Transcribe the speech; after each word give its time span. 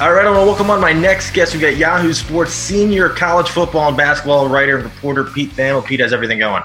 All 0.00 0.14
right, 0.14 0.24
I 0.24 0.30
want 0.30 0.40
to 0.40 0.46
welcome 0.46 0.70
on 0.70 0.80
my 0.80 0.94
next 0.94 1.32
guest. 1.32 1.52
We've 1.52 1.60
got 1.60 1.76
Yahoo 1.76 2.14
Sports 2.14 2.54
senior 2.54 3.10
college 3.10 3.50
football 3.50 3.88
and 3.88 3.96
basketball 3.98 4.48
writer 4.48 4.76
and 4.76 4.84
reporter 4.84 5.24
Pete 5.24 5.50
Thamel. 5.50 5.84
Pete, 5.84 6.00
how's 6.00 6.14
everything 6.14 6.38
going? 6.38 6.62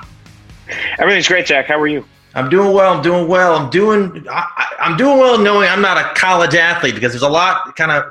Everything's 0.99 1.27
great, 1.27 1.45
Jack. 1.45 1.65
How 1.65 1.77
are 1.77 1.85
you? 1.85 2.05
I'm 2.33 2.47
doing 2.47 2.71
well. 2.71 2.93
I'm 2.93 3.01
doing 3.01 3.27
well. 3.27 3.57
I'm 3.57 3.69
doing. 3.69 4.25
I, 4.29 4.75
am 4.79 4.95
doing 4.95 5.17
well, 5.17 5.37
knowing 5.37 5.67
I'm 5.67 5.81
not 5.81 5.97
a 5.97 6.17
college 6.17 6.55
athlete 6.55 6.95
because 6.95 7.11
there's 7.11 7.23
a 7.23 7.29
lot 7.29 7.75
kind 7.75 7.91
of 7.91 8.05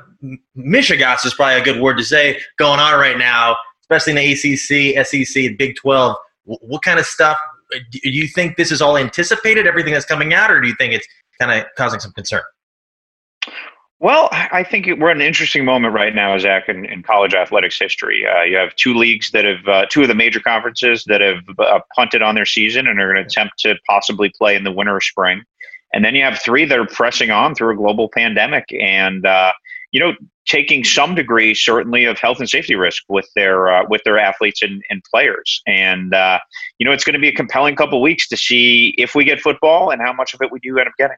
mishegas 0.58 1.24
is 1.24 1.32
probably 1.32 1.58
a 1.58 1.64
good 1.64 1.80
word 1.80 1.96
to 1.96 2.04
say 2.04 2.38
going 2.58 2.78
on 2.78 3.00
right 3.00 3.16
now, 3.16 3.56
especially 3.80 4.10
in 4.10 4.16
the 4.16 4.32
ACC, 4.32 5.06
SEC, 5.06 5.56
Big 5.56 5.74
12. 5.76 6.16
What 6.44 6.82
kind 6.82 6.98
of 6.98 7.06
stuff 7.06 7.38
do 7.70 8.10
you 8.10 8.28
think 8.28 8.58
this 8.58 8.70
is 8.70 8.82
all 8.82 8.98
anticipated? 8.98 9.66
Everything 9.66 9.94
that's 9.94 10.04
coming 10.04 10.34
out, 10.34 10.50
or 10.50 10.60
do 10.60 10.68
you 10.68 10.74
think 10.74 10.92
it's 10.92 11.08
kind 11.40 11.50
of 11.50 11.66
causing 11.78 11.98
some 11.98 12.12
concern? 12.12 12.42
Well, 14.00 14.28
I 14.32 14.64
think 14.64 14.86
we're 14.98 15.10
at 15.10 15.16
an 15.16 15.22
interesting 15.22 15.64
moment 15.64 15.94
right 15.94 16.14
now, 16.14 16.36
Zach, 16.36 16.68
in, 16.68 16.84
in 16.84 17.02
college 17.02 17.32
athletics 17.32 17.78
history. 17.78 18.26
Uh, 18.26 18.42
you 18.42 18.56
have 18.56 18.74
two 18.74 18.92
leagues 18.92 19.30
that 19.30 19.44
have, 19.44 19.66
uh, 19.66 19.86
two 19.88 20.02
of 20.02 20.08
the 20.08 20.14
major 20.14 20.40
conferences 20.40 21.04
that 21.04 21.20
have 21.20 21.38
uh, 21.58 21.80
punted 21.94 22.20
on 22.20 22.34
their 22.34 22.44
season 22.44 22.86
and 22.86 23.00
are 23.00 23.12
going 23.12 23.24
to 23.24 23.26
attempt 23.26 23.58
to 23.60 23.76
possibly 23.88 24.30
play 24.36 24.56
in 24.56 24.64
the 24.64 24.72
winter 24.72 24.96
or 24.96 25.00
spring. 25.00 25.42
And 25.94 26.04
then 26.04 26.14
you 26.14 26.24
have 26.24 26.40
three 26.42 26.64
that 26.64 26.78
are 26.78 26.86
pressing 26.86 27.30
on 27.30 27.54
through 27.54 27.72
a 27.72 27.76
global 27.76 28.10
pandemic 28.12 28.64
and, 28.78 29.24
uh, 29.24 29.52
you 29.92 30.00
know, 30.00 30.12
taking 30.46 30.84
some 30.84 31.14
degree 31.14 31.54
certainly 31.54 32.04
of 32.04 32.18
health 32.18 32.40
and 32.40 32.50
safety 32.50 32.74
risk 32.74 33.04
with 33.08 33.28
their 33.34 33.72
uh, 33.72 33.84
with 33.88 34.02
their 34.04 34.18
athletes 34.18 34.60
and, 34.60 34.82
and 34.90 35.02
players. 35.10 35.62
And 35.66 36.12
uh, 36.12 36.40
you 36.78 36.84
know, 36.84 36.92
it's 36.92 37.04
going 37.04 37.14
to 37.14 37.20
be 37.20 37.28
a 37.28 37.32
compelling 37.32 37.76
couple 37.76 38.02
weeks 38.02 38.28
to 38.28 38.36
see 38.36 38.94
if 38.98 39.14
we 39.14 39.24
get 39.24 39.40
football 39.40 39.90
and 39.90 40.02
how 40.02 40.12
much 40.12 40.34
of 40.34 40.42
it 40.42 40.52
we 40.52 40.58
do 40.60 40.78
end 40.78 40.88
up 40.88 40.94
getting. 40.98 41.16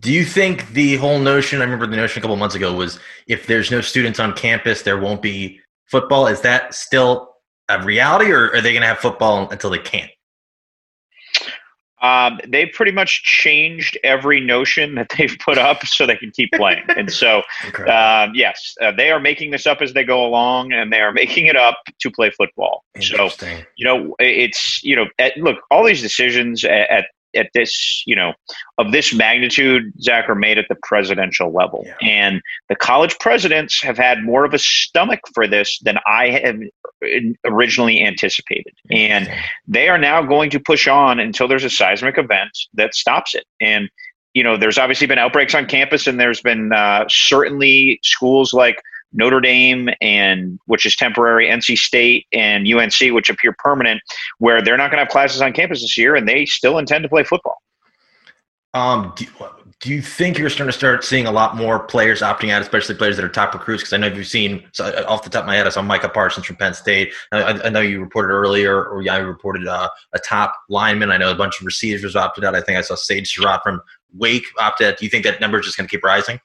Do 0.00 0.12
you 0.12 0.24
think 0.24 0.68
the 0.72 0.96
whole 0.96 1.18
notion, 1.18 1.60
I 1.60 1.64
remember 1.64 1.86
the 1.86 1.96
notion 1.96 2.20
a 2.20 2.22
couple 2.22 2.36
months 2.36 2.54
ago, 2.54 2.74
was 2.74 2.98
if 3.26 3.46
there's 3.46 3.70
no 3.70 3.80
students 3.80 4.20
on 4.20 4.34
campus, 4.34 4.82
there 4.82 4.98
won't 4.98 5.22
be 5.22 5.60
football? 5.86 6.26
Is 6.26 6.42
that 6.42 6.74
still 6.74 7.34
a 7.68 7.82
reality, 7.82 8.30
or 8.30 8.52
are 8.52 8.60
they 8.60 8.72
going 8.72 8.82
to 8.82 8.88
have 8.88 8.98
football 8.98 9.48
until 9.50 9.70
they 9.70 9.78
can't? 9.78 10.10
Um, 12.02 12.38
they've 12.46 12.70
pretty 12.72 12.92
much 12.92 13.22
changed 13.22 13.98
every 14.04 14.38
notion 14.38 14.96
that 14.96 15.10
they've 15.16 15.34
put 15.42 15.56
up 15.56 15.84
so 15.86 16.06
they 16.06 16.16
can 16.16 16.30
keep 16.30 16.52
playing. 16.52 16.84
and 16.88 17.10
so, 17.10 17.42
um, 17.88 18.32
yes, 18.34 18.74
uh, 18.82 18.92
they 18.92 19.10
are 19.10 19.18
making 19.18 19.50
this 19.50 19.66
up 19.66 19.80
as 19.80 19.94
they 19.94 20.04
go 20.04 20.24
along, 20.24 20.72
and 20.72 20.92
they 20.92 21.00
are 21.00 21.12
making 21.12 21.46
it 21.46 21.56
up 21.56 21.78
to 22.00 22.10
play 22.10 22.30
football. 22.30 22.84
So, 23.00 23.30
you 23.76 23.86
know, 23.86 24.14
it's 24.18 24.82
you 24.84 24.94
know, 24.94 25.06
at, 25.18 25.36
look, 25.38 25.56
all 25.70 25.84
these 25.84 26.02
decisions 26.02 26.64
at, 26.64 26.90
at 26.90 27.06
at 27.36 27.50
this, 27.54 28.02
you 28.06 28.16
know, 28.16 28.32
of 28.78 28.92
this 28.92 29.14
magnitude, 29.14 29.92
Zach, 30.00 30.28
are 30.28 30.34
made 30.34 30.58
at 30.58 30.66
the 30.68 30.76
presidential 30.82 31.52
level. 31.52 31.84
Yeah. 31.86 31.94
And 32.02 32.42
the 32.68 32.76
college 32.76 33.18
presidents 33.18 33.82
have 33.82 33.98
had 33.98 34.22
more 34.22 34.44
of 34.44 34.54
a 34.54 34.58
stomach 34.58 35.20
for 35.34 35.46
this 35.46 35.78
than 35.82 35.98
I 36.06 36.30
had 36.30 36.60
originally 37.44 38.02
anticipated. 38.02 38.72
And 38.90 39.28
they 39.68 39.88
are 39.88 39.98
now 39.98 40.22
going 40.22 40.50
to 40.50 40.60
push 40.60 40.88
on 40.88 41.20
until 41.20 41.46
there's 41.46 41.64
a 41.64 41.70
seismic 41.70 42.18
event 42.18 42.50
that 42.74 42.94
stops 42.94 43.34
it. 43.34 43.44
And, 43.60 43.88
you 44.34 44.42
know, 44.42 44.56
there's 44.56 44.78
obviously 44.78 45.06
been 45.06 45.18
outbreaks 45.18 45.54
on 45.54 45.66
campus, 45.66 46.06
and 46.06 46.18
there's 46.18 46.40
been 46.40 46.72
uh, 46.72 47.04
certainly 47.08 48.00
schools 48.02 48.52
like 48.52 48.76
Notre 49.16 49.40
Dame 49.40 49.88
and 50.00 50.58
which 50.66 50.86
is 50.86 50.94
temporary, 50.94 51.48
NC 51.48 51.76
State 51.76 52.26
and 52.32 52.66
UNC, 52.72 53.12
which 53.12 53.28
appear 53.28 53.54
permanent, 53.58 54.00
where 54.38 54.62
they're 54.62 54.76
not 54.76 54.90
going 54.90 54.98
to 54.98 55.04
have 55.04 55.08
classes 55.08 55.40
on 55.40 55.52
campus 55.52 55.80
this 55.80 55.98
year, 55.98 56.14
and 56.14 56.28
they 56.28 56.46
still 56.46 56.78
intend 56.78 57.02
to 57.02 57.08
play 57.08 57.24
football. 57.24 57.56
Um, 58.74 59.14
do, 59.16 59.26
do 59.80 59.90
you 59.90 60.02
think 60.02 60.38
you're 60.38 60.50
starting 60.50 60.72
to 60.72 60.76
start 60.76 61.04
seeing 61.04 61.26
a 61.26 61.30
lot 61.30 61.56
more 61.56 61.78
players 61.78 62.20
opting 62.20 62.50
out, 62.50 62.60
especially 62.60 62.94
players 62.94 63.16
that 63.16 63.24
are 63.24 63.28
top 63.28 63.54
recruits? 63.54 63.82
Because 63.82 63.94
I 63.94 63.96
know 63.96 64.06
you've 64.06 64.26
seen 64.26 64.66
so 64.72 64.86
uh, 64.86 65.04
off 65.08 65.22
the 65.22 65.30
top 65.30 65.42
of 65.42 65.46
my 65.46 65.56
head, 65.56 65.66
I 65.66 65.70
saw 65.70 65.82
Micah 65.82 66.08
Parsons 66.10 66.46
from 66.46 66.56
Penn 66.56 66.74
State. 66.74 67.12
I, 67.32 67.42
I 67.42 67.68
know 67.70 67.80
you 67.80 68.00
reported 68.00 68.32
earlier, 68.32 68.84
or 68.84 69.02
yeah, 69.02 69.18
you 69.18 69.24
reported 69.26 69.66
uh, 69.66 69.88
a 70.14 70.18
top 70.18 70.54
lineman. 70.68 71.10
I 71.10 71.16
know 71.16 71.30
a 71.30 71.34
bunch 71.34 71.60
of 71.60 71.66
receivers 71.66 72.16
opted 72.16 72.44
out. 72.44 72.54
I 72.54 72.60
think 72.60 72.78
I 72.78 72.82
saw 72.82 72.94
Sage 72.94 73.34
Surratt 73.34 73.62
from 73.62 73.80
Wake 74.14 74.44
opted 74.58 74.88
out. 74.88 74.98
Do 74.98 75.04
you 75.04 75.10
think 75.10 75.24
that 75.24 75.40
number 75.40 75.58
is 75.58 75.66
just 75.66 75.76
going 75.76 75.86
to 75.86 75.90
keep 75.90 76.04
rising? 76.04 76.40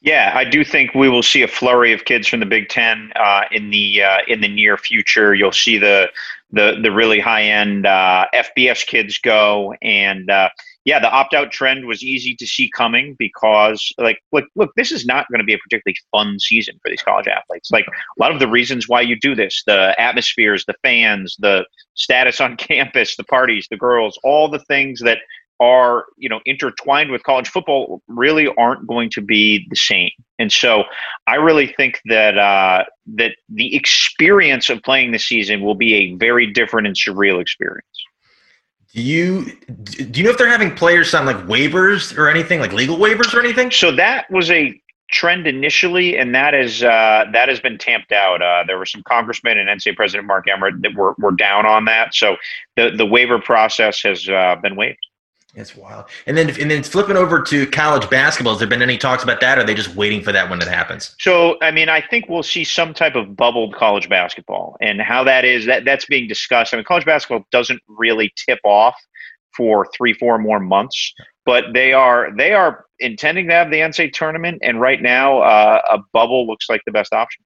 Yeah, 0.00 0.32
I 0.34 0.44
do 0.44 0.64
think 0.64 0.94
we 0.94 1.08
will 1.08 1.22
see 1.22 1.42
a 1.42 1.48
flurry 1.48 1.92
of 1.92 2.04
kids 2.04 2.28
from 2.28 2.40
the 2.40 2.46
Big 2.46 2.68
Ten 2.68 3.12
uh, 3.16 3.42
in 3.50 3.70
the 3.70 4.02
uh, 4.02 4.18
in 4.28 4.40
the 4.40 4.48
near 4.48 4.76
future. 4.76 5.34
You'll 5.34 5.52
see 5.52 5.78
the 5.78 6.10
the 6.52 6.78
the 6.82 6.90
really 6.92 7.20
high 7.20 7.42
end 7.42 7.86
uh, 7.86 8.26
FBS 8.34 8.86
kids 8.86 9.18
go, 9.18 9.74
and 9.82 10.30
uh, 10.30 10.50
yeah, 10.84 10.98
the 10.98 11.10
opt 11.10 11.32
out 11.32 11.50
trend 11.50 11.86
was 11.86 12.02
easy 12.02 12.34
to 12.36 12.46
see 12.46 12.70
coming 12.76 13.16
because 13.18 13.92
like 13.98 14.20
look 14.32 14.44
look, 14.54 14.70
this 14.76 14.92
is 14.92 15.06
not 15.06 15.26
going 15.30 15.38
to 15.38 15.44
be 15.44 15.54
a 15.54 15.58
particularly 15.58 15.96
fun 16.12 16.38
season 16.38 16.78
for 16.82 16.90
these 16.90 17.02
college 17.02 17.26
athletes. 17.26 17.70
Like 17.70 17.86
a 17.86 18.22
lot 18.22 18.32
of 18.32 18.38
the 18.38 18.48
reasons 18.48 18.88
why 18.88 19.00
you 19.00 19.18
do 19.18 19.34
this, 19.34 19.62
the 19.66 19.98
atmospheres, 19.98 20.64
the 20.66 20.74
fans, 20.82 21.36
the 21.38 21.64
status 21.94 22.40
on 22.40 22.56
campus, 22.58 23.16
the 23.16 23.24
parties, 23.24 23.66
the 23.70 23.78
girls, 23.78 24.18
all 24.22 24.48
the 24.48 24.60
things 24.60 25.00
that 25.00 25.18
are 25.60 26.06
you 26.16 26.28
know 26.28 26.40
intertwined 26.44 27.10
with 27.10 27.22
college 27.22 27.48
football 27.48 28.02
really 28.08 28.48
aren't 28.58 28.86
going 28.86 29.08
to 29.10 29.20
be 29.20 29.66
the 29.70 29.76
same 29.76 30.10
and 30.38 30.50
so 30.50 30.84
i 31.26 31.36
really 31.36 31.66
think 31.66 32.00
that 32.06 32.36
uh, 32.38 32.84
that 33.06 33.32
the 33.48 33.74
experience 33.74 34.68
of 34.68 34.82
playing 34.82 35.12
the 35.12 35.18
season 35.18 35.62
will 35.62 35.74
be 35.74 35.94
a 35.94 36.14
very 36.16 36.50
different 36.52 36.86
and 36.86 36.96
surreal 36.96 37.40
experience 37.40 37.86
do 38.92 39.02
you 39.02 39.56
do 39.84 40.20
you 40.20 40.24
know 40.24 40.30
if 40.30 40.38
they're 40.38 40.48
having 40.48 40.74
players 40.74 41.10
sign 41.10 41.26
like 41.26 41.38
waivers 41.46 42.16
or 42.16 42.28
anything 42.28 42.60
like 42.60 42.72
legal 42.72 42.96
waivers 42.96 43.32
or 43.32 43.40
anything 43.40 43.70
so 43.70 43.92
that 43.92 44.28
was 44.30 44.50
a 44.50 44.80
trend 45.14 45.46
initially, 45.46 46.16
and 46.16 46.34
that 46.34 46.54
is 46.54 46.82
uh, 46.82 47.24
that 47.32 47.48
has 47.48 47.60
been 47.60 47.78
tamped 47.78 48.12
out. 48.12 48.42
Uh, 48.42 48.64
there 48.66 48.78
were 48.78 48.86
some 48.86 49.02
congressmen 49.04 49.58
and 49.58 49.68
NCAA 49.68 49.96
President 49.96 50.26
Mark 50.26 50.48
Emmert 50.48 50.82
that 50.82 50.94
were, 50.94 51.14
were 51.18 51.32
down 51.32 51.66
on 51.66 51.84
that, 51.86 52.14
so 52.14 52.36
the 52.76 52.90
the 52.90 53.06
waiver 53.06 53.38
process 53.38 54.02
has 54.02 54.28
uh, 54.28 54.56
been 54.62 54.76
waived. 54.76 55.06
It's 55.56 55.76
wild. 55.76 56.06
And 56.26 56.36
then 56.36 56.48
and 56.60 56.70
then 56.70 56.82
flipping 56.82 57.16
over 57.16 57.40
to 57.42 57.66
college 57.68 58.08
basketball, 58.10 58.54
has 58.54 58.58
there 58.58 58.68
been 58.68 58.82
any 58.82 58.98
talks 58.98 59.22
about 59.22 59.40
that? 59.40 59.56
Or 59.56 59.60
are 59.60 59.64
they 59.64 59.74
just 59.74 59.94
waiting 59.94 60.22
for 60.22 60.32
that 60.32 60.50
when 60.50 60.60
it 60.60 60.66
happens? 60.66 61.14
So 61.20 61.56
I 61.62 61.70
mean, 61.70 61.88
I 61.88 62.00
think 62.00 62.28
we'll 62.28 62.42
see 62.42 62.64
some 62.64 62.92
type 62.92 63.14
of 63.14 63.36
bubbled 63.36 63.74
college 63.74 64.08
basketball 64.08 64.76
and 64.80 65.00
how 65.00 65.22
that 65.24 65.44
is 65.44 65.66
that 65.66 65.84
that's 65.84 66.06
being 66.06 66.26
discussed. 66.26 66.74
I 66.74 66.76
mean, 66.76 66.84
college 66.84 67.04
basketball 67.04 67.46
doesn't 67.52 67.80
really 67.86 68.32
tip 68.48 68.58
off 68.64 68.96
for 69.56 69.86
three, 69.96 70.12
four 70.12 70.38
more 70.38 70.58
months, 70.58 71.14
but 71.46 71.66
they 71.72 71.92
are 71.92 72.30
they 72.36 72.52
are 72.52 72.86
intending 72.98 73.46
to 73.48 73.54
have 73.54 73.70
the 73.70 73.78
NCAA 73.78 74.12
tournament, 74.12 74.58
and 74.62 74.80
right 74.80 75.00
now 75.00 75.38
uh, 75.38 75.80
a 75.88 75.98
bubble 76.12 76.46
looks 76.46 76.68
like 76.68 76.80
the 76.84 76.92
best 76.92 77.12
option 77.12 77.44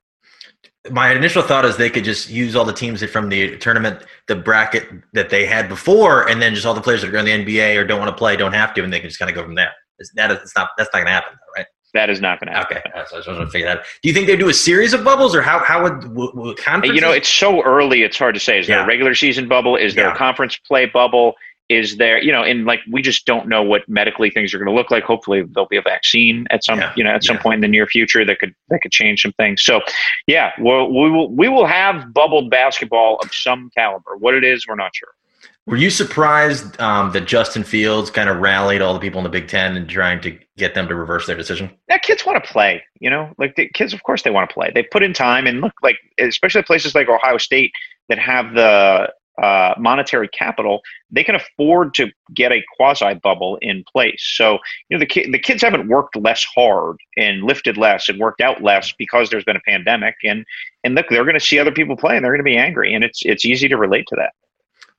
my 0.90 1.12
initial 1.12 1.42
thought 1.42 1.64
is 1.64 1.76
they 1.76 1.90
could 1.90 2.04
just 2.04 2.30
use 2.30 2.56
all 2.56 2.64
the 2.64 2.72
teams 2.72 3.02
from 3.04 3.28
the 3.28 3.56
tournament, 3.58 4.02
the 4.26 4.36
bracket 4.36 4.88
that 5.12 5.30
they 5.30 5.46
had 5.46 5.68
before, 5.68 6.28
and 6.28 6.40
then 6.40 6.54
just 6.54 6.66
all 6.66 6.74
the 6.74 6.80
players 6.80 7.02
that 7.02 7.14
are 7.14 7.16
in 7.16 7.24
the 7.24 7.44
NBA 7.44 7.76
or 7.76 7.84
don't 7.84 7.98
want 7.98 8.10
to 8.10 8.16
play 8.16 8.36
don't 8.36 8.52
have 8.52 8.74
to, 8.74 8.84
and 8.84 8.92
they 8.92 9.00
can 9.00 9.08
just 9.08 9.18
kind 9.18 9.30
of 9.30 9.34
go 9.34 9.42
from 9.42 9.54
there. 9.54 9.72
Is 9.98 10.12
that 10.14 10.30
it's 10.30 10.54
not 10.54 10.70
that's 10.76 10.90
not 10.92 10.98
going 10.98 11.06
to 11.06 11.12
happen, 11.12 11.32
though, 11.32 11.60
right? 11.60 11.66
That 11.94 12.10
is 12.10 12.20
not 12.20 12.38
going 12.38 12.52
to 12.52 12.58
happen. 12.58 12.78
Okay, 12.78 12.90
so 13.08 13.16
I 13.16 13.18
just 13.18 13.28
want 13.28 13.40
to 13.40 13.46
figure 13.48 13.66
that. 13.66 13.78
out. 13.78 13.84
Do 14.02 14.08
you 14.08 14.14
think 14.14 14.26
they 14.26 14.36
do 14.36 14.48
a 14.48 14.54
series 14.54 14.92
of 14.92 15.02
bubbles, 15.02 15.34
or 15.34 15.42
how 15.42 15.58
how 15.60 15.82
would, 15.82 16.14
would, 16.14 16.34
would 16.34 16.84
You 16.84 17.00
know, 17.00 17.12
it's 17.12 17.28
so 17.28 17.62
early; 17.62 18.02
it's 18.02 18.18
hard 18.18 18.34
to 18.34 18.40
say. 18.40 18.58
Is 18.58 18.68
yeah. 18.68 18.76
there 18.76 18.84
a 18.84 18.86
regular 18.86 19.14
season 19.14 19.48
bubble? 19.48 19.76
Is 19.76 19.94
there 19.94 20.06
yeah. 20.06 20.14
a 20.14 20.16
conference 20.16 20.56
play 20.56 20.86
bubble? 20.86 21.34
Is 21.68 21.96
there 21.96 22.22
you 22.22 22.32
know 22.32 22.42
and 22.42 22.64
like 22.64 22.80
we 22.90 23.02
just 23.02 23.26
don't 23.26 23.48
know 23.48 23.62
what 23.62 23.88
medically 23.88 24.30
things 24.30 24.54
are 24.54 24.58
going 24.58 24.68
to 24.68 24.74
look 24.74 24.90
like 24.90 25.04
hopefully 25.04 25.42
there'll 25.42 25.68
be 25.68 25.76
a 25.76 25.82
vaccine 25.82 26.46
at 26.50 26.64
some 26.64 26.78
yeah, 26.78 26.92
you 26.96 27.04
know 27.04 27.10
at 27.10 27.24
some 27.24 27.38
point 27.38 27.56
in 27.56 27.60
the 27.60 27.68
near 27.68 27.86
future 27.86 28.24
that 28.24 28.38
could 28.38 28.54
that 28.68 28.80
could 28.80 28.92
change 28.92 29.22
some 29.22 29.32
things 29.32 29.62
so 29.62 29.80
yeah 30.26 30.52
we'll, 30.58 30.88
we 30.88 31.10
will 31.10 31.30
we 31.30 31.48
will 31.48 31.66
have 31.66 32.12
bubbled 32.12 32.50
basketball 32.50 33.18
of 33.22 33.32
some 33.32 33.70
caliber 33.76 34.16
what 34.18 34.34
it 34.34 34.44
is 34.44 34.66
we're 34.66 34.74
not 34.74 34.90
sure 34.94 35.10
were 35.68 35.76
you 35.76 35.90
surprised 35.90 36.80
um, 36.80 37.12
that 37.12 37.26
Justin 37.26 37.62
Fields 37.62 38.10
kind 38.10 38.30
of 38.30 38.38
rallied 38.38 38.80
all 38.80 38.94
the 38.94 39.00
people 39.00 39.18
in 39.18 39.24
the 39.24 39.28
Big 39.28 39.48
Ten 39.48 39.76
and 39.76 39.86
trying 39.86 40.18
to 40.22 40.38
get 40.56 40.74
them 40.74 40.88
to 40.88 40.94
reverse 40.94 41.26
their 41.26 41.36
decision? 41.36 41.70
Yeah, 41.90 41.98
kids 41.98 42.24
want 42.24 42.42
to 42.42 42.50
play. 42.50 42.82
You 43.00 43.10
know, 43.10 43.34
like 43.36 43.54
the 43.56 43.68
kids, 43.74 43.92
of 43.92 44.02
course, 44.02 44.22
they 44.22 44.30
want 44.30 44.48
to 44.48 44.54
play. 44.54 44.72
They 44.74 44.82
put 44.82 45.02
in 45.02 45.12
time 45.12 45.46
and 45.46 45.60
look 45.60 45.74
like, 45.82 45.98
especially 46.18 46.62
places 46.62 46.94
like 46.94 47.10
Ohio 47.10 47.36
State 47.36 47.72
that 48.08 48.18
have 48.18 48.54
the 48.54 49.12
uh, 49.42 49.74
monetary 49.78 50.28
capital, 50.28 50.80
they 51.10 51.24
can 51.24 51.34
afford 51.34 51.94
to 51.94 52.10
get 52.34 52.52
a 52.52 52.62
quasi 52.76 53.14
bubble 53.14 53.58
in 53.62 53.84
place. 53.90 54.22
So, 54.36 54.58
you 54.88 54.96
know, 54.96 54.98
the, 54.98 55.06
ki- 55.06 55.30
the 55.30 55.38
kids 55.38 55.62
haven't 55.62 55.88
worked 55.88 56.16
less 56.16 56.44
hard 56.54 56.96
and 57.16 57.42
lifted 57.42 57.76
less 57.76 58.08
and 58.08 58.18
worked 58.18 58.40
out 58.40 58.62
less 58.62 58.92
because 58.98 59.30
there's 59.30 59.44
been 59.44 59.56
a 59.56 59.60
pandemic. 59.60 60.16
And, 60.24 60.44
and 60.84 60.94
look, 60.94 61.06
they're 61.08 61.24
going 61.24 61.38
to 61.38 61.44
see 61.44 61.58
other 61.58 61.72
people 61.72 61.96
play 61.96 62.16
and 62.16 62.24
they're 62.24 62.32
going 62.32 62.40
to 62.40 62.44
be 62.44 62.56
angry. 62.56 62.94
And 62.94 63.04
it's, 63.04 63.20
it's 63.24 63.44
easy 63.44 63.68
to 63.68 63.76
relate 63.76 64.06
to 64.08 64.16
that. 64.16 64.32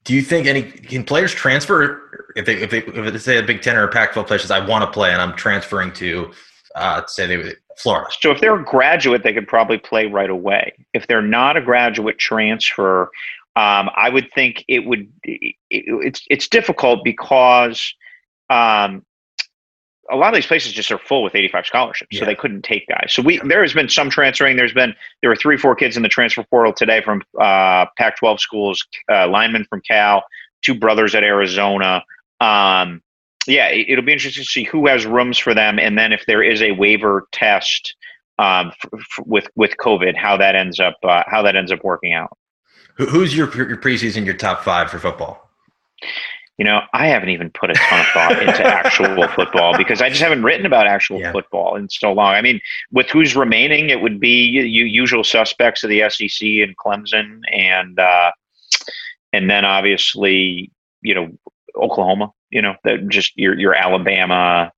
Do 0.05 0.15
you 0.15 0.21
think 0.21 0.47
any 0.47 0.63
can 0.63 1.03
players 1.03 1.33
transfer 1.33 2.25
if 2.37 2.45
they 2.45 2.55
if 2.55 2.71
they 2.71 2.79
if 2.79 3.13
they 3.13 3.19
say 3.19 3.37
a 3.37 3.43
Big 3.43 3.61
Ten 3.61 3.75
or 3.75 3.83
a 3.83 3.89
Pac-12 3.89 4.27
places 4.27 4.49
I 4.49 4.65
want 4.65 4.85
to 4.85 4.89
play 4.89 5.11
and 5.11 5.21
I'm 5.21 5.35
transferring 5.35 5.91
to 5.95 6.31
uh, 6.75 7.05
say 7.05 7.27
they 7.27 7.53
Florida. 7.79 8.09
So 8.19 8.31
if 8.31 8.41
they're 8.41 8.59
a 8.59 8.63
graduate, 8.63 9.23
they 9.23 9.33
could 9.33 9.47
probably 9.47 9.77
play 9.77 10.05
right 10.05 10.29
away. 10.29 10.73
If 10.93 11.07
they're 11.07 11.21
not 11.21 11.55
a 11.55 11.61
graduate 11.61 12.17
transfer, 12.17 13.09
um, 13.59 13.89
I 13.93 14.09
would 14.09 14.31
think 14.33 14.63
it 14.69 14.85
would. 14.85 15.11
It, 15.23 15.55
it's 15.69 16.23
it's 16.29 16.47
difficult 16.47 17.03
because 17.03 17.93
um, 18.49 19.05
a 20.09 20.15
lot 20.15 20.29
of 20.29 20.35
these 20.35 20.45
places 20.45 20.71
just 20.71 20.91
are 20.91 20.97
full 20.97 21.23
with 21.23 21.35
85 21.35 21.65
scholarships, 21.65 22.09
yeah. 22.11 22.21
so 22.21 22.25
they 22.25 22.35
couldn't 22.35 22.61
take 22.61 22.87
guys. 22.87 23.11
So 23.13 23.21
we 23.21 23.39
there 23.39 23.61
has 23.61 23.73
been 23.73 23.89
some 23.89 24.09
transferring. 24.09 24.55
There's 24.55 24.73
been 24.73 24.95
there 25.21 25.29
were 25.29 25.35
three, 25.35 25.57
four 25.57 25.75
kids 25.75 25.97
in 25.97 26.03
the 26.03 26.09
transfer 26.09 26.43
portal 26.49 26.71
today 26.71 27.01
from 27.01 27.21
uh, 27.37 27.87
Pac-12 27.97 28.39
schools, 28.39 28.85
uh, 29.11 29.27
linemen 29.27 29.65
from 29.69 29.81
Cal, 29.85 30.23
two 30.61 30.73
brothers 30.73 31.13
at 31.13 31.23
Arizona. 31.23 32.01
Um, 32.39 33.01
yeah, 33.45 33.67
it, 33.67 33.93
will 33.93 34.05
be 34.05 34.13
interesting 34.13 34.43
to 34.43 34.49
see 34.49 34.63
who 34.63 34.87
has 34.87 35.05
rooms 35.05 35.37
for 35.37 35.53
them, 35.53 35.79
and 35.79 35.97
then 35.97 36.13
if 36.13 36.23
there 36.27 36.43
is 36.43 36.61
a 36.61 36.71
waiver 36.71 37.27
test 37.33 37.93
um, 38.37 38.67
f- 38.67 38.89
f- 38.93 39.25
with 39.25 39.49
with 39.55 39.75
COVID, 39.83 40.15
how 40.15 40.37
that 40.37 40.55
ends 40.55 40.79
up 40.79 40.95
uh, 41.03 41.23
how 41.27 41.41
that 41.41 41.57
ends 41.57 41.73
up 41.73 41.83
working 41.83 42.13
out. 42.13 42.37
Who's 42.99 43.35
your 43.35 43.47
your 43.55 43.77
preseason 43.77 44.25
your 44.25 44.33
top 44.33 44.61
five 44.63 44.91
for 44.91 44.99
football? 44.99 45.49
You 46.57 46.65
know, 46.65 46.81
I 46.93 47.07
haven't 47.07 47.29
even 47.29 47.49
put 47.51 47.71
a 47.71 47.73
ton 47.73 48.01
of 48.01 48.05
thought 48.07 48.41
into 48.43 48.65
actual 48.65 49.25
football 49.29 49.77
because 49.77 50.01
I 50.01 50.09
just 50.09 50.21
haven't 50.21 50.43
written 50.43 50.65
about 50.65 50.87
actual 50.87 51.21
yeah. 51.21 51.31
football 51.31 51.77
in 51.77 51.87
so 51.89 52.11
long. 52.11 52.33
I 52.33 52.41
mean, 52.41 52.59
with 52.91 53.09
who's 53.09 53.33
remaining, 53.33 53.89
it 53.89 54.01
would 54.01 54.19
be 54.19 54.43
you 54.43 54.83
usual 54.83 55.23
suspects 55.23 55.85
of 55.85 55.89
the 55.89 56.09
SEC 56.09 56.41
and 56.41 56.75
Clemson, 56.75 57.39
and 57.53 57.97
uh, 57.97 58.31
and 59.31 59.49
then 59.49 59.63
obviously 59.63 60.69
you 61.01 61.15
know 61.15 61.29
Oklahoma. 61.77 62.33
You 62.51 62.61
know, 62.61 62.75
that 62.83 63.07
just 63.07 63.37
your 63.37 63.57
your 63.57 63.73
Alabama, 63.73 64.71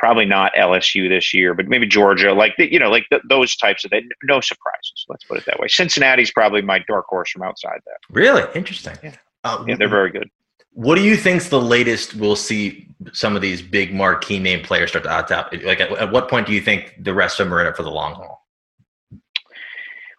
probably 0.00 0.24
not 0.24 0.52
LSU 0.54 1.08
this 1.08 1.32
year, 1.34 1.54
but 1.54 1.68
maybe 1.68 1.86
Georgia. 1.86 2.32
Like 2.32 2.56
the, 2.56 2.72
you 2.72 2.78
know, 2.78 2.90
like 2.90 3.06
the, 3.10 3.20
those 3.28 3.54
types 3.56 3.84
of 3.84 3.90
that. 3.90 4.02
no 4.24 4.40
surprises. 4.40 5.04
Let's 5.08 5.24
put 5.24 5.38
it 5.38 5.44
that 5.46 5.60
way. 5.60 5.68
Cincinnati's 5.68 6.30
probably 6.32 6.62
my 6.62 6.82
dark 6.88 7.06
horse 7.06 7.30
from 7.30 7.42
outside 7.42 7.80
that. 7.84 7.98
Really 8.10 8.42
interesting. 8.54 8.96
Yeah, 9.02 9.14
uh, 9.44 9.62
yeah 9.68 9.76
they're 9.76 9.88
very 9.88 10.10
good. 10.10 10.28
What 10.72 10.94
do 10.94 11.02
you 11.02 11.16
think's 11.16 11.48
the 11.48 11.60
latest 11.60 12.14
we'll 12.14 12.36
see 12.36 12.88
some 13.12 13.36
of 13.36 13.42
these 13.42 13.60
big 13.60 13.92
marquee 13.92 14.38
name 14.38 14.62
players 14.62 14.90
start 14.90 15.04
to 15.04 15.10
opt 15.10 15.30
out? 15.30 15.52
Like, 15.64 15.80
at, 15.80 15.90
at 15.92 16.12
what 16.12 16.28
point 16.28 16.46
do 16.46 16.52
you 16.52 16.60
think 16.60 16.94
the 16.98 17.12
rest 17.12 17.38
of 17.38 17.46
them 17.46 17.54
are 17.54 17.60
in 17.60 17.66
it 17.66 17.76
for 17.76 17.82
the 17.82 17.90
long 17.90 18.14
haul? 18.14 18.46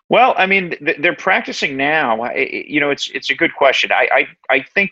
Well, 0.10 0.36
I 0.38 0.46
mean, 0.46 0.76
they're 1.00 1.16
practicing 1.16 1.78
now. 1.78 2.30
You 2.36 2.82
know, 2.82 2.90
it's 2.90 3.10
it's 3.12 3.30
a 3.30 3.34
good 3.34 3.56
question. 3.56 3.94
I 3.94 4.10
I, 4.12 4.28
I 4.50 4.62
think 4.62 4.92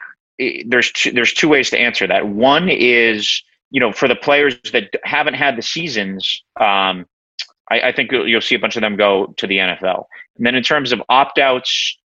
there's 0.68 0.92
two, 0.92 1.12
there's 1.12 1.34
two 1.34 1.50
ways 1.50 1.70
to 1.72 1.80
answer 1.80 2.08
that. 2.08 2.28
One 2.28 2.70
is 2.70 3.44
you 3.72 3.80
know 3.80 3.92
for 3.92 4.08
the 4.08 4.16
players 4.16 4.60
that 4.72 4.90
haven't 5.04 5.36
had 5.36 5.58
the 5.58 5.62
seasons. 5.62 6.44
Um, 6.60 7.06
I, 7.72 7.82
I 7.82 7.92
think 7.92 8.12
you'll 8.12 8.42
see 8.42 8.56
a 8.56 8.60
bunch 8.60 8.76
of 8.76 8.82
them 8.82 8.96
go 8.96 9.34
to 9.38 9.46
the 9.46 9.58
NFL. 9.58 10.06
And 10.38 10.46
then 10.46 10.56
in 10.56 10.64
terms 10.64 10.92
of 10.92 11.04
opt 11.08 11.38
outs, 11.38 12.00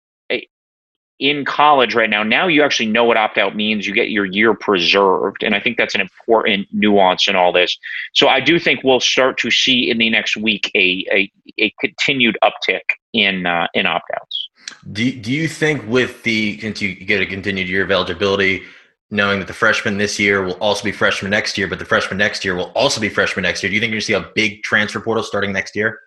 in 1.22 1.44
college 1.44 1.94
right 1.94 2.10
now, 2.10 2.24
now 2.24 2.48
you 2.48 2.64
actually 2.64 2.88
know 2.88 3.04
what 3.04 3.16
opt 3.16 3.38
out 3.38 3.54
means. 3.54 3.86
You 3.86 3.94
get 3.94 4.10
your 4.10 4.24
year 4.24 4.54
preserved. 4.54 5.44
And 5.44 5.54
I 5.54 5.60
think 5.60 5.76
that's 5.76 5.94
an 5.94 6.00
important 6.00 6.66
nuance 6.72 7.28
in 7.28 7.36
all 7.36 7.52
this. 7.52 7.78
So 8.12 8.26
I 8.26 8.40
do 8.40 8.58
think 8.58 8.82
we'll 8.82 8.98
start 8.98 9.38
to 9.38 9.50
see 9.50 9.88
in 9.88 9.98
the 9.98 10.10
next 10.10 10.36
week 10.36 10.68
a, 10.74 11.06
a, 11.12 11.32
a 11.60 11.72
continued 11.80 12.36
uptick 12.42 12.82
in, 13.12 13.46
uh, 13.46 13.68
in 13.72 13.86
opt 13.86 14.10
outs. 14.20 14.41
Do, 14.90 15.12
do 15.12 15.32
you 15.32 15.48
think 15.48 15.86
with 15.86 16.22
the, 16.22 16.58
since 16.60 16.80
you 16.80 16.94
get 16.94 17.20
a 17.20 17.26
continued 17.26 17.68
year 17.68 17.84
of 17.84 17.90
eligibility, 17.90 18.62
knowing 19.10 19.38
that 19.38 19.46
the 19.46 19.54
freshman 19.54 19.98
this 19.98 20.18
year 20.18 20.42
will 20.42 20.54
also 20.54 20.82
be 20.82 20.92
freshman 20.92 21.30
next 21.30 21.58
year, 21.58 21.68
but 21.68 21.78
the 21.78 21.84
freshman 21.84 22.18
next 22.18 22.44
year 22.44 22.54
will 22.54 22.72
also 22.74 23.00
be 23.00 23.08
freshman 23.08 23.42
next 23.42 23.62
year, 23.62 23.68
do 23.70 23.74
you 23.74 23.80
think 23.80 23.90
you're 23.90 24.00
going 24.00 24.00
to 24.00 24.06
see 24.06 24.30
a 24.30 24.32
big 24.34 24.62
transfer 24.62 25.00
portal 25.00 25.22
starting 25.22 25.52
next 25.52 25.76
year? 25.76 26.00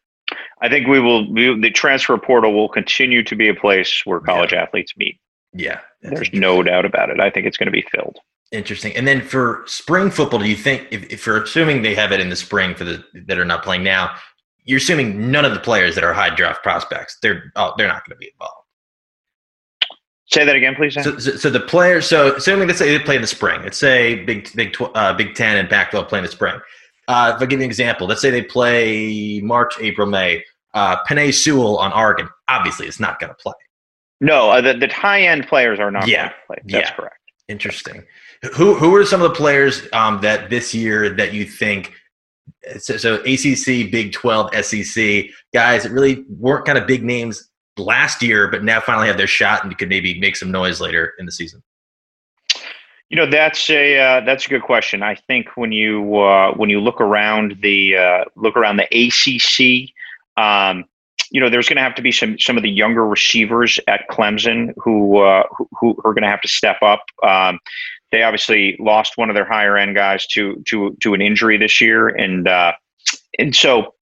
I 0.61 0.69
think 0.69 0.87
we 0.87 0.99
will. 0.99 1.31
We, 1.31 1.59
the 1.59 1.69
transfer 1.69 2.17
portal 2.17 2.53
will 2.53 2.69
continue 2.69 3.23
to 3.23 3.35
be 3.35 3.47
a 3.47 3.53
place 3.53 4.01
where 4.05 4.19
college 4.19 4.53
yeah. 4.53 4.63
athletes 4.63 4.93
meet. 4.97 5.19
Yeah, 5.53 5.81
there's 6.01 6.33
no 6.33 6.63
doubt 6.63 6.85
about 6.85 7.09
it. 7.09 7.19
I 7.19 7.29
think 7.29 7.45
it's 7.45 7.57
going 7.57 7.67
to 7.67 7.71
be 7.71 7.85
filled. 7.91 8.17
Interesting. 8.51 8.95
And 8.95 9.07
then 9.07 9.21
for 9.21 9.63
spring 9.67 10.09
football, 10.09 10.39
do 10.39 10.49
you 10.49 10.55
think 10.55 10.87
if, 10.91 11.03
if 11.11 11.25
you're 11.25 11.43
assuming 11.43 11.81
they 11.81 11.95
have 11.95 12.11
it 12.11 12.19
in 12.19 12.29
the 12.29 12.35
spring 12.35 12.73
for 12.73 12.85
the 12.85 13.03
that 13.27 13.37
are 13.37 13.45
not 13.45 13.63
playing 13.63 13.83
now, 13.83 14.15
you're 14.65 14.77
assuming 14.77 15.31
none 15.31 15.45
of 15.45 15.53
the 15.53 15.59
players 15.59 15.95
that 15.95 16.03
are 16.03 16.13
high 16.13 16.33
draft 16.33 16.61
prospects 16.63 17.17
they're 17.21 17.51
oh, 17.55 17.73
they're 17.77 17.87
not 17.87 18.05
going 18.05 18.15
to 18.15 18.19
be 18.19 18.31
involved. 18.33 18.65
Say 20.27 20.43
that 20.43 20.55
again, 20.55 20.73
please. 20.75 20.95
So, 20.95 21.19
so, 21.19 21.35
so, 21.35 21.49
the 21.51 21.59
players. 21.59 22.07
So 22.07 22.35
assuming 22.35 22.67
let's 22.67 22.79
say 22.79 22.97
they 22.97 23.03
play 23.03 23.15
in 23.15 23.21
the 23.21 23.27
spring. 23.27 23.61
Let's 23.61 23.77
say 23.77 24.23
Big 24.25 24.49
Big 24.55 24.75
uh, 24.81 25.13
Big 25.13 25.35
Ten 25.35 25.57
and 25.57 25.69
Pac-12 25.69 26.07
play 26.07 26.19
in 26.19 26.25
the 26.25 26.31
spring. 26.31 26.59
Uh, 27.07 27.33
if 27.35 27.41
I 27.41 27.45
give 27.45 27.59
you 27.59 27.63
an 27.63 27.69
example, 27.69 28.07
let's 28.07 28.21
say 28.21 28.31
they 28.31 28.41
play 28.41 29.39
March, 29.41 29.75
April, 29.79 30.07
May. 30.07 30.43
Uh, 30.73 31.01
Penei 31.05 31.33
Sewell 31.33 31.77
on 31.77 31.93
Oregon. 31.93 32.27
Obviously, 32.49 32.87
is 32.87 32.99
not 32.99 33.19
going 33.19 33.29
to 33.29 33.35
play. 33.35 33.53
No, 34.19 34.49
uh, 34.49 34.61
the, 34.61 34.73
the 34.73 34.87
high 34.87 35.21
end 35.21 35.47
players 35.47 35.79
are 35.79 35.91
not 35.91 36.07
yeah. 36.07 36.23
going 36.23 36.29
to 36.29 36.35
play. 36.47 36.57
That's 36.65 36.89
yeah. 36.89 36.95
correct. 36.95 37.19
Interesting. 37.47 38.03
Who 38.55 38.73
who 38.73 38.95
are 38.95 39.05
some 39.05 39.21
of 39.21 39.29
the 39.29 39.35
players 39.35 39.87
um, 39.93 40.19
that 40.21 40.49
this 40.49 40.73
year 40.73 41.09
that 41.11 41.33
you 41.33 41.45
think 41.45 41.93
so, 42.79 42.97
so 42.97 43.15
ACC, 43.21 43.91
Big 43.91 44.11
Twelve, 44.13 44.53
SEC 44.63 45.25
guys 45.53 45.83
that 45.83 45.91
really 45.91 46.25
weren't 46.29 46.65
kind 46.65 46.77
of 46.77 46.87
big 46.87 47.03
names 47.03 47.49
last 47.77 48.21
year, 48.21 48.49
but 48.49 48.63
now 48.63 48.79
finally 48.79 49.07
have 49.07 49.17
their 49.17 49.27
shot 49.27 49.63
and 49.63 49.77
could 49.77 49.89
maybe 49.89 50.19
make 50.19 50.35
some 50.35 50.51
noise 50.51 50.79
later 50.79 51.13
in 51.19 51.25
the 51.25 51.31
season? 51.31 51.61
You 53.09 53.17
know, 53.17 53.29
that's 53.29 53.69
a 53.69 53.99
uh, 53.99 54.21
that's 54.21 54.47
a 54.47 54.49
good 54.49 54.63
question. 54.63 55.03
I 55.03 55.15
think 55.15 55.49
when 55.55 55.71
you 55.71 56.17
uh, 56.17 56.53
when 56.53 56.69
you 56.69 56.81
look 56.81 56.99
around 56.99 57.57
the 57.61 57.97
uh, 57.97 58.25
look 58.35 58.57
around 58.57 58.77
the 58.77 58.85
ACC, 58.85 59.91
um, 60.43 60.85
you 61.31 61.39
know, 61.39 61.49
there's 61.49 61.69
going 61.69 61.77
to 61.77 61.83
have 61.83 61.95
to 61.95 62.01
be 62.01 62.11
some 62.11 62.39
some 62.39 62.57
of 62.57 62.63
the 62.63 62.69
younger 62.69 63.05
receivers 63.05 63.79
at 63.87 64.09
Clemson 64.09 64.73
who 64.77 65.19
uh, 65.19 65.43
who, 65.55 65.67
who, 65.79 65.89
are 66.03 66.13
going 66.13 66.23
to 66.23 66.29
have 66.29 66.41
to 66.41 66.47
step 66.47 66.77
up. 66.81 67.03
Um, 67.21 67.59
they 68.15 68.23
obviously 68.23 68.77
lost 68.79 69.17
one 69.17 69.29
of 69.29 69.35
their 69.35 69.45
higher 69.45 69.77
end 69.77 69.93
guys 69.93 70.25
to 70.27 70.63
to 70.67 70.95
to 71.01 71.13
an 71.13 71.21
injury 71.21 71.57
this 71.57 71.81
year, 71.81 72.07
and 72.07 72.47
uh, 72.47 72.71
and 73.37 73.53
so 73.53 73.93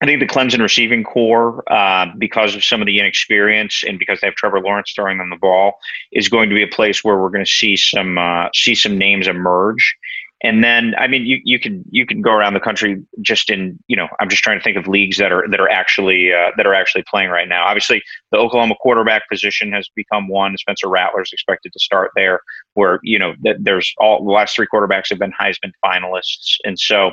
I 0.00 0.06
think 0.06 0.20
the 0.20 0.26
Clemson 0.26 0.60
receiving 0.60 1.02
corps, 1.02 1.64
uh, 1.70 2.06
because 2.16 2.54
of 2.54 2.64
some 2.64 2.80
of 2.80 2.86
the 2.86 3.00
inexperience 3.00 3.82
and 3.86 3.98
because 3.98 4.20
they 4.20 4.28
have 4.28 4.36
Trevor 4.36 4.60
Lawrence 4.60 4.92
throwing 4.94 5.18
them 5.18 5.30
the 5.30 5.36
ball, 5.36 5.78
is 6.12 6.28
going 6.28 6.48
to 6.48 6.54
be 6.54 6.62
a 6.62 6.68
place 6.68 7.02
where 7.02 7.18
we're 7.18 7.28
going 7.28 7.44
to 7.44 7.50
see 7.50 7.76
some 7.76 8.18
uh, 8.18 8.48
see 8.54 8.76
some 8.76 8.96
names 8.96 9.26
emerge. 9.26 9.96
And 10.42 10.64
then, 10.64 10.94
I 10.96 11.06
mean, 11.06 11.26
you, 11.26 11.38
you 11.44 11.58
can 11.58 11.84
you 11.90 12.06
can 12.06 12.22
go 12.22 12.32
around 12.32 12.54
the 12.54 12.60
country 12.60 13.02
just 13.20 13.50
in 13.50 13.78
you 13.88 13.96
know 13.96 14.08
I'm 14.20 14.30
just 14.30 14.42
trying 14.42 14.58
to 14.58 14.64
think 14.64 14.78
of 14.78 14.88
leagues 14.88 15.18
that 15.18 15.32
are 15.32 15.46
that 15.50 15.60
are 15.60 15.68
actually 15.68 16.32
uh, 16.32 16.50
that 16.56 16.66
are 16.66 16.72
actually 16.72 17.04
playing 17.10 17.28
right 17.28 17.46
now. 17.46 17.66
Obviously, 17.66 18.02
the 18.32 18.38
Oklahoma 18.38 18.74
quarterback 18.80 19.28
position 19.28 19.70
has 19.72 19.88
become 19.94 20.28
one. 20.28 20.56
Spencer 20.56 20.88
Rattler 20.88 21.22
is 21.22 21.30
expected 21.32 21.74
to 21.74 21.78
start 21.78 22.12
there, 22.16 22.40
where 22.72 23.00
you 23.02 23.18
know 23.18 23.34
that 23.42 23.56
there's 23.60 23.92
all 23.98 24.24
the 24.24 24.30
last 24.30 24.56
three 24.56 24.66
quarterbacks 24.72 25.10
have 25.10 25.18
been 25.18 25.32
Heisman 25.38 25.72
finalists, 25.84 26.56
and 26.64 26.78
so 26.78 27.12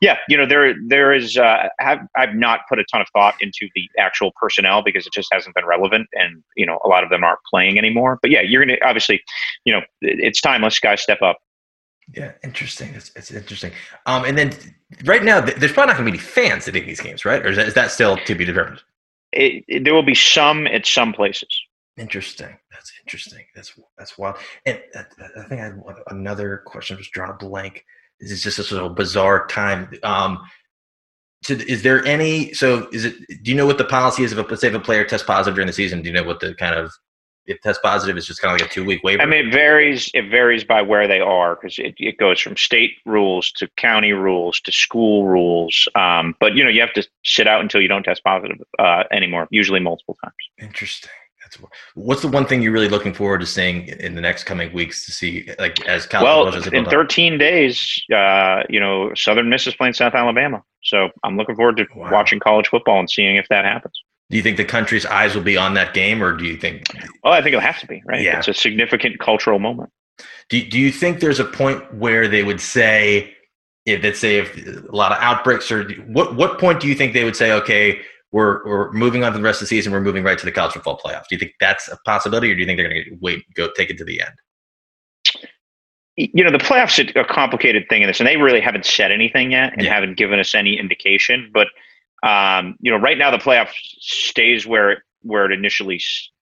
yeah, 0.00 0.18
you 0.28 0.36
know 0.36 0.46
there 0.46 0.74
there 0.88 1.12
is 1.12 1.36
uh, 1.38 1.68
have, 1.78 2.00
I've 2.16 2.34
not 2.34 2.60
put 2.68 2.80
a 2.80 2.84
ton 2.90 3.00
of 3.00 3.06
thought 3.12 3.36
into 3.40 3.68
the 3.76 3.88
actual 4.00 4.32
personnel 4.40 4.82
because 4.82 5.06
it 5.06 5.12
just 5.12 5.28
hasn't 5.32 5.54
been 5.54 5.66
relevant, 5.66 6.08
and 6.14 6.42
you 6.56 6.66
know 6.66 6.80
a 6.84 6.88
lot 6.88 7.04
of 7.04 7.10
them 7.10 7.22
aren't 7.22 7.40
playing 7.48 7.78
anymore. 7.78 8.18
But 8.20 8.32
yeah, 8.32 8.40
you're 8.40 8.64
gonna 8.64 8.78
obviously 8.84 9.22
you 9.64 9.72
know 9.72 9.80
it's 10.00 10.40
timeless. 10.40 10.80
Guys, 10.80 11.00
step 11.00 11.22
up. 11.22 11.38
Yeah, 12.12 12.32
interesting. 12.42 12.92
It's, 12.94 13.10
it's 13.16 13.30
interesting. 13.30 13.72
Um, 14.06 14.24
and 14.24 14.36
then 14.36 14.52
right 15.04 15.22
now, 15.22 15.40
there's 15.40 15.72
probably 15.72 15.92
not 15.92 15.96
going 15.96 16.06
to 16.06 16.12
be 16.12 16.18
any 16.18 16.18
fans 16.18 16.68
at 16.68 16.74
these 16.74 17.00
games, 17.00 17.24
right? 17.24 17.44
Or 17.44 17.48
is 17.48 17.56
that, 17.56 17.68
is 17.68 17.74
that 17.74 17.90
still 17.90 18.16
to 18.16 18.34
be 18.34 18.44
determined? 18.44 18.82
It, 19.32 19.64
it, 19.66 19.84
there 19.84 19.94
will 19.94 20.02
be 20.02 20.14
some 20.14 20.66
at 20.66 20.86
some 20.86 21.12
places. 21.12 21.48
Interesting. 21.96 22.58
That's 22.70 22.92
interesting. 23.04 23.44
That's 23.54 23.72
that's 23.96 24.18
wild. 24.18 24.36
And 24.66 24.80
I 24.94 25.42
think 25.48 25.60
I 25.60 25.64
had 25.64 25.80
another 26.08 26.62
question. 26.66 26.96
I 26.96 26.98
was 26.98 27.08
drawing 27.08 27.30
a 27.30 27.34
blank. 27.34 27.84
This 28.20 28.30
is 28.32 28.42
just 28.42 28.58
a 28.58 28.64
sort 28.64 28.84
of 28.84 28.96
bizarre 28.96 29.46
time. 29.46 29.92
Um, 30.02 30.40
so 31.44 31.54
is 31.54 31.82
there 31.82 32.04
any? 32.04 32.52
So 32.52 32.88
is 32.92 33.04
it? 33.04 33.14
Do 33.42 33.50
you 33.50 33.56
know 33.56 33.66
what 33.66 33.78
the 33.78 33.84
policy 33.84 34.24
is 34.24 34.32
if 34.32 34.38
a 34.38 34.56
say 34.56 34.68
if 34.68 34.74
a 34.74 34.80
player 34.80 35.04
tests 35.04 35.26
positive 35.26 35.54
during 35.54 35.66
the 35.68 35.72
season? 35.72 36.02
Do 36.02 36.08
you 36.08 36.14
know 36.14 36.24
what 36.24 36.40
the 36.40 36.54
kind 36.54 36.74
of 36.74 36.92
if 37.46 37.60
test 37.60 37.82
positive 37.82 38.16
is 38.16 38.26
just 38.26 38.40
kind 38.40 38.54
of 38.54 38.60
like 38.60 38.70
a 38.70 38.72
two 38.72 38.84
week 38.84 39.02
waiver? 39.02 39.22
I 39.22 39.26
mean, 39.26 39.46
it 39.46 39.52
varies. 39.52 40.10
It 40.14 40.30
varies 40.30 40.64
by 40.64 40.82
where 40.82 41.06
they 41.06 41.20
are 41.20 41.56
because 41.56 41.78
it, 41.78 41.94
it 41.98 42.18
goes 42.18 42.40
from 42.40 42.56
state 42.56 42.92
rules 43.04 43.50
to 43.52 43.68
county 43.76 44.12
rules 44.12 44.60
to 44.60 44.72
school 44.72 45.26
rules. 45.26 45.88
Um, 45.94 46.34
but 46.40 46.54
you 46.54 46.64
know, 46.64 46.70
you 46.70 46.80
have 46.80 46.92
to 46.94 47.06
sit 47.24 47.46
out 47.46 47.60
until 47.60 47.80
you 47.80 47.88
don't 47.88 48.02
test 48.02 48.22
positive 48.24 48.58
uh, 48.78 49.04
anymore. 49.12 49.48
Usually, 49.50 49.80
multiple 49.80 50.16
times. 50.22 50.34
Interesting. 50.58 51.10
That's 51.44 51.58
what's 51.94 52.22
the 52.22 52.28
one 52.28 52.46
thing 52.46 52.62
you're 52.62 52.72
really 52.72 52.88
looking 52.88 53.12
forward 53.12 53.40
to 53.40 53.46
seeing 53.46 53.88
in 53.88 54.14
the 54.14 54.20
next 54.22 54.44
coming 54.44 54.72
weeks 54.72 55.04
to 55.04 55.12
see, 55.12 55.50
like 55.58 55.84
as 55.86 56.06
Cal 56.06 56.24
well, 56.24 56.54
in 56.54 56.86
13 56.86 57.36
days, 57.36 58.02
uh, 58.14 58.62
you 58.70 58.80
know, 58.80 59.12
Southern 59.14 59.50
Miss 59.50 59.66
is 59.66 59.74
playing 59.74 59.92
South 59.92 60.14
Alabama, 60.14 60.62
so 60.82 61.10
I'm 61.22 61.36
looking 61.36 61.54
forward 61.54 61.76
to 61.76 61.86
wow. 61.94 62.10
watching 62.10 62.40
college 62.40 62.68
football 62.68 62.98
and 62.98 63.10
seeing 63.10 63.36
if 63.36 63.46
that 63.50 63.66
happens. 63.66 63.94
Do 64.30 64.36
you 64.36 64.42
think 64.42 64.56
the 64.56 64.64
country's 64.64 65.04
eyes 65.06 65.34
will 65.34 65.42
be 65.42 65.56
on 65.56 65.74
that 65.74 65.94
game, 65.94 66.22
or 66.22 66.32
do 66.32 66.44
you 66.44 66.56
think? 66.56 66.84
Oh, 67.24 67.30
I 67.30 67.42
think 67.42 67.48
it'll 67.48 67.60
have 67.60 67.78
to 67.80 67.86
be 67.86 68.02
right. 68.06 68.22
Yeah. 68.22 68.38
it's 68.38 68.48
a 68.48 68.54
significant 68.54 69.18
cultural 69.20 69.58
moment. 69.58 69.90
Do 70.48 70.64
Do 70.64 70.78
you 70.78 70.90
think 70.90 71.20
there's 71.20 71.40
a 71.40 71.44
point 71.44 71.94
where 71.94 72.26
they 72.26 72.42
would 72.42 72.60
say, 72.60 73.34
if 73.84 74.02
let's 74.02 74.18
say 74.18 74.38
if 74.38 74.56
a 74.88 74.96
lot 74.96 75.12
of 75.12 75.18
outbreaks, 75.20 75.70
or 75.70 75.84
what 76.06 76.36
what 76.36 76.58
point 76.58 76.80
do 76.80 76.88
you 76.88 76.94
think 76.94 77.12
they 77.12 77.24
would 77.24 77.36
say, 77.36 77.52
okay, 77.52 78.00
we're 78.32 78.64
we're 78.66 78.92
moving 78.92 79.24
on 79.24 79.32
to 79.32 79.38
the 79.38 79.44
rest 79.44 79.60
of 79.60 79.68
the 79.68 79.76
season, 79.76 79.92
we're 79.92 80.00
moving 80.00 80.24
right 80.24 80.38
to 80.38 80.44
the 80.44 80.52
college 80.52 80.72
football 80.72 80.98
playoffs? 80.98 81.28
Do 81.28 81.34
you 81.36 81.38
think 81.38 81.52
that's 81.60 81.88
a 81.88 81.98
possibility, 82.06 82.50
or 82.50 82.54
do 82.54 82.60
you 82.60 82.66
think 82.66 82.78
they're 82.78 82.88
going 82.88 83.04
to 83.04 83.18
wait, 83.20 83.44
go 83.54 83.70
take 83.76 83.90
it 83.90 83.98
to 83.98 84.04
the 84.04 84.20
end? 84.22 84.34
you 86.16 86.44
know, 86.44 86.50
the 86.50 86.58
playoffs 86.58 87.14
are 87.16 87.20
a 87.20 87.24
complicated 87.26 87.86
thing 87.88 88.02
in 88.02 88.08
this, 88.08 88.20
and 88.20 88.26
they 88.26 88.36
really 88.36 88.60
haven't 88.60 88.86
said 88.86 89.10
anything 89.10 89.50
yet 89.50 89.72
and 89.72 89.82
yeah. 89.82 89.92
haven't 89.92 90.16
given 90.16 90.38
us 90.38 90.54
any 90.54 90.78
indication. 90.78 91.50
But 91.52 91.68
um, 92.24 92.76
you 92.80 92.90
know, 92.90 92.96
right 92.96 93.18
now 93.18 93.30
the 93.30 93.38
playoff 93.38 93.70
stays 93.98 94.66
where 94.66 95.04
where 95.22 95.44
it 95.44 95.52
initially 95.52 96.00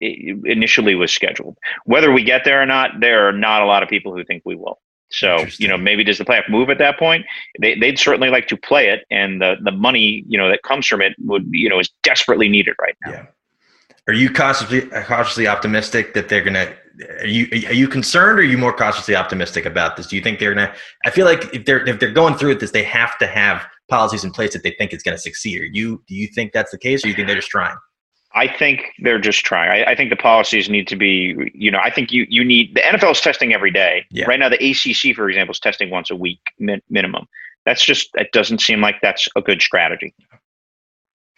initially 0.02 0.96
was 0.96 1.12
scheduled. 1.12 1.58
Whether 1.86 2.12
we 2.12 2.24
get 2.24 2.44
there 2.46 2.62
or 2.62 2.66
not, 2.66 3.00
there 3.00 3.28
are 3.28 3.34
not 3.34 3.62
a 3.62 3.66
lot 3.66 3.84
of 3.84 3.90
people 3.90 4.14
who 4.16 4.24
think 4.24 4.44
we 4.46 4.56
will. 4.56 4.80
So 5.12 5.46
you 5.60 5.68
know, 5.68 5.78
maybe 5.78 6.04
does 6.04 6.18
the 6.18 6.26
playoff 6.26 6.50
move 6.50 6.70
at 6.70 6.78
that 6.80 6.98
point? 6.98 7.26
They, 7.60 7.76
would 7.80 8.00
certainly 8.00 8.30
like 8.30 8.48
to 8.48 8.58
play 8.58 8.90
it, 8.90 9.06
and 9.12 9.42
the 9.42 9.56
the 9.62 9.72
money 9.72 10.24
you 10.28 10.38
know 10.38 10.50
that 10.50 10.64
comes 10.64 10.88
from 10.88 11.02
it 11.02 11.14
would 11.20 11.48
you 11.52 11.70
know 11.70 11.80
is 11.80 11.90
desperately 12.04 12.50
needed 12.50 12.76
right 12.80 12.96
now. 13.06 13.12
Yeah. 13.12 13.26
Are 14.08 14.14
you 14.14 14.32
cautiously 14.32 14.82
cautiously 15.04 15.48
optimistic 15.48 16.14
that 16.14 16.30
they're 16.30 16.44
gonna? 16.44 16.74
Are 17.20 17.28
you 17.28 17.48
are 17.68 17.74
you 17.74 17.88
concerned, 17.88 18.40
or 18.40 18.42
are 18.42 18.46
you 18.46 18.58
more 18.58 18.74
cautiously 18.74 19.16
optimistic 19.16 19.66
about 19.66 19.98
this? 19.98 20.08
Do 20.08 20.16
you 20.16 20.22
think 20.22 20.40
they're 20.40 20.54
gonna? 20.54 20.74
I 21.06 21.12
feel 21.12 21.26
like 21.26 21.54
if 21.54 21.66
they're 21.66 21.88
if 21.88 22.00
they're 22.00 22.12
going 22.12 22.36
through 22.36 22.50
with 22.50 22.60
this, 22.60 22.72
they 22.72 22.84
have 22.84 23.18
to 23.20 23.28
have 23.28 23.66
policies 23.90 24.24
in 24.24 24.32
place 24.32 24.54
that 24.54 24.64
they 24.64 24.72
think 24.72 24.94
is 24.94 25.04
going 25.04 25.16
to 25.16 25.22
succeed. 25.22 25.62
Are 25.62 25.66
you 25.66 26.04
do 26.08 26.16
you 26.16 26.28
think 26.28 26.54
that's 26.54 26.72
the 26.72 26.78
case, 26.78 27.02
or 27.02 27.04
do 27.04 27.10
you 27.10 27.16
think 27.16 27.28
they're 27.28 27.36
just 27.36 27.50
trying? 27.50 27.78
I 28.36 28.48
think 28.50 28.92
they're 29.00 29.20
just 29.20 29.46
trying. 29.46 29.70
I, 29.70 29.92
I, 29.92 29.96
think 29.96 30.10
the 30.10 30.18
policies 30.18 30.70
need 30.70 30.90
to 30.90 30.98
be, 30.98 31.52
you 31.54 31.72
know, 31.72 31.80
I 31.82 31.90
think 31.90 32.12
you 32.12 32.28
you 32.30 32.44
need 32.44 32.76
the 32.76 32.82
NFL 32.82 33.12
is 33.12 33.22
testing 33.22 33.54
every 33.54 33.72
day. 33.72 34.06
Yeah. 34.12 34.26
Right 34.26 34.38
now, 34.38 34.50
the 34.50 34.58
ACC, 34.58 35.16
for 35.16 35.30
example, 35.30 35.54
is 35.54 35.60
testing 35.60 35.90
once 35.90 36.12
a 36.12 36.16
week 36.18 36.42
min, 36.60 36.82
minimum. 36.90 37.28
That's 37.66 37.84
just 37.84 38.10
it 38.16 38.32
doesn't 38.34 38.60
seem 38.60 38.82
like 38.82 38.98
that's 39.02 39.28
a 39.38 39.42
good 39.42 39.62
strategy. 39.62 40.14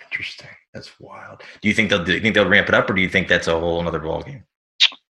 Interesting. 0.04 0.50
That's 0.74 1.00
wild. 1.00 1.44
Do 1.62 1.68
you 1.68 1.76
think 1.76 1.92
they'll 1.92 2.04
do 2.04 2.14
you 2.14 2.20
think 2.20 2.34
they'll 2.34 2.50
ramp 2.50 2.68
it 2.68 2.74
up, 2.74 2.90
or 2.90 2.94
do 2.94 3.02
you 3.02 3.10
think 3.10 3.28
that's 3.28 3.48
a 3.48 3.60
whole 3.60 3.80
another 3.80 4.00
ballgame? 4.00 4.44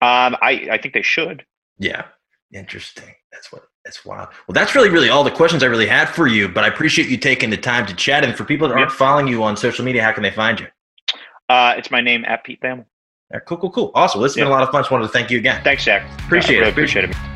Um, 0.02 0.38
I 0.42 0.68
I 0.72 0.78
think 0.82 0.94
they 0.94 1.02
should. 1.02 1.46
Yeah. 1.78 2.06
Interesting. 2.54 3.14
That's 3.32 3.52
what 3.52 3.64
that's 3.86 4.06
wild. 4.06 4.30
Well, 4.48 4.54
that's 4.54 4.76
really, 4.76 4.90
really 4.90 5.10
all 5.10 5.24
the 5.24 5.32
questions 5.32 5.62
I 5.62 5.68
really 5.68 5.88
had 5.88 6.08
for 6.08 6.28
you. 6.28 6.48
But 6.48 6.64
I 6.64 6.68
appreciate 6.68 7.10
you 7.10 7.18
taking 7.18 7.50
the 7.50 7.58
time 7.58 7.86
to 7.86 7.96
chat. 7.96 8.24
And 8.24 8.36
for 8.36 8.46
people 8.46 8.68
that 8.68 8.78
aren't 8.78 8.92
yeah. 8.92 8.98
following 8.98 9.28
you 9.28 9.44
on 9.44 9.58
social 9.58 9.84
media, 9.84 10.04
how 10.04 10.14
can 10.14 10.24
they 10.24 10.32
find 10.32 10.60
you? 10.60 10.68
Uh, 11.50 11.74
it's 11.78 11.92
my 11.92 12.02
name 12.02 12.24
at 12.26 12.44
Pete 12.44 12.62
Thamel. 12.62 12.86
Yeah, 13.32 13.40
cool, 13.40 13.58
cool, 13.58 13.72
cool. 13.72 13.92
Awesome. 13.96 14.20
Well, 14.20 14.26
it's 14.26 14.38
yeah. 14.38 14.44
been 14.44 14.52
a 14.52 14.56
lot 14.56 14.64
of 14.64 14.70
fun. 14.70 14.82
Just 14.82 14.92
wanted 14.92 15.08
to 15.08 15.12
thank 15.12 15.30
you 15.30 15.38
again. 15.38 15.62
Thanks, 15.64 15.84
Jack. 15.84 16.08
Appreciate 16.22 16.60
really 16.60 16.70
it. 16.70 16.72
Appreciate 16.72 17.10
it. 17.10 17.33